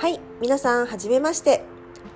[0.00, 1.62] はい皆さんはじめまして。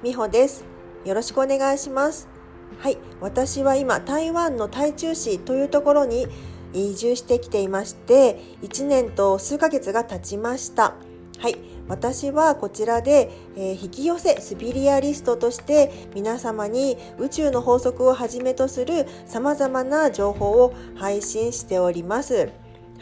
[0.03, 0.65] みほです。
[1.05, 2.31] よろしくお願いします。
[2.79, 6.27] はい私は今台湾の台中市というところに
[6.73, 10.95] 移住してきていまして1年と数ヶ月が経ちました。
[11.39, 22.49] はい私はこちらで、えー、引き寄せスピリアリストとして皆様に宇宙の法則をはじめとする様々な情報を配信しております。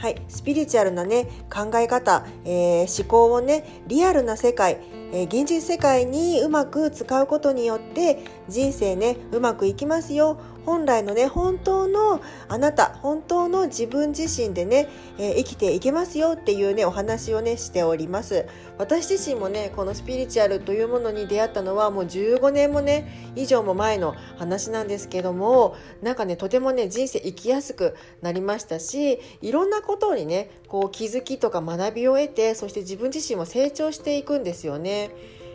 [0.02, 4.79] はい、スピリチュアルなね考え方、えー、思考をねリアルな世界、
[5.12, 10.38] えー、現実世界にうまく使うことによって人生ねうまくいきますよ。
[10.64, 14.88] 本来のね本当のあなた本当の自分自身でね、
[15.18, 16.32] えー、生きていけますよ。
[16.32, 18.46] っていうねお話をねしております。
[18.79, 35.02] 私自身もねこのスピリチュアルというものに出会ったのはもう15年もね以上も前の話なんですけどもなんかねとてもね人生生きやすくなりましたしいろんなことにねこう気づきとか学びを得てそして自分自身も成長していくんですよね。
[35.08, 35.11] ね。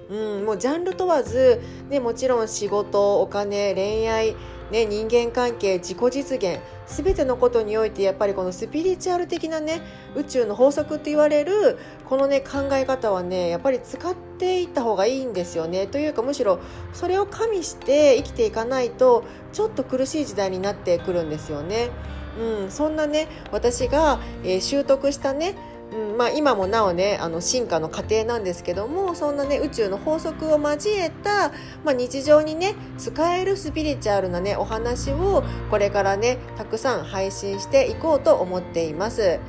[0.10, 4.36] うん、もうジャンル問わず、ね、もちろん仕事お金恋愛
[4.72, 9.82] ね、人間関係自己実現全てのことにおいてやっぱりこのスピリチュアル的なね
[10.16, 16.60] 宇宙の法則って言われるこのね考え方はねやっぱり使っていった方がいいんですよねというかむしろ
[16.92, 21.90] それを加味して生きていかないとちょっと苦しい時代になってくるんですよね。
[22.38, 25.56] うん、そんなね私が、えー、習得したね
[25.94, 31.50] うんまあ、今もなおねあの進化の過程なんですけどもそんなね宇宙の法則を交えた、
[31.86, 39.40] まあ、日常にね使えるスピリチュアルなねお話をこれからねたくさん配信していこうと思っています。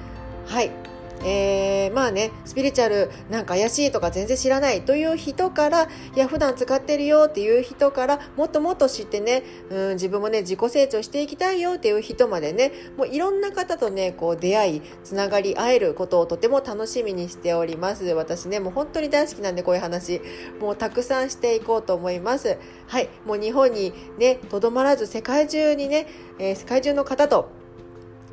[0.47, 0.88] はい
[1.25, 18.05] えー、まあねスピリチュアルなんか怪しいとか全然知らないという人からいや普段使ってるよっていう人からもっともっと知ってね、うん、自分もね自己成長していきたいよっていう人までねもういろんな方とねこう出会いつながり合えることをとても楽しみにしております。
[18.05, 20.21] 私ねもう本当に大好きなんでこういう話
[20.61, 22.59] もうたくさんしていこうと思います。
[22.87, 26.07] はいもう日本にねとどまらず世界中にね、
[26.39, 27.58] えー、世界中の方と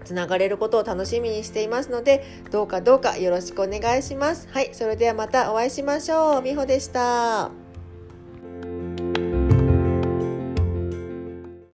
[0.05, 4.47] つながれることを楽しみにしていますので、どうかどうかよろしくお願いします。
[4.51, 6.41] はい、それではまたお会いしましょう。
[6.41, 7.64] みほでした。